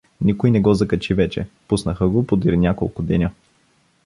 Никой 0.21 0.49
не 0.51 0.61
го 0.61 0.73
закачи 0.73 1.13
вече, 1.13 1.47
пуснаха 1.67 2.07
го 2.09 2.27
подир 2.27 2.53
няколко 2.53 3.03
деня. 3.03 3.31